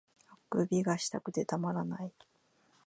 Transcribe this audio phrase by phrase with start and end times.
[0.49, 2.11] 欠伸がしたくてたまらない